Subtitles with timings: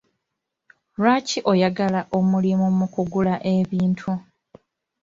[0.99, 4.11] Lwaki oyagala omulimu mu kugula ebintu?